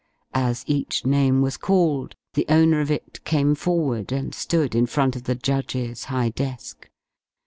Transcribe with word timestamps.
As 0.33 0.63
each 0.65 1.05
name 1.05 1.43
was 1.43 1.57
called 1.57 2.15
the 2.33 2.47
owner 2.49 2.81
of 2.81 2.89
it 2.89 3.23
came 3.23 3.53
forward 3.53 4.11
and 4.11 4.33
stood 4.33 4.73
in 4.73 4.87
front 4.87 5.15
of 5.15 5.25
the 5.25 5.35
judge's 5.35 6.05
high 6.05 6.29
desk. 6.29 6.89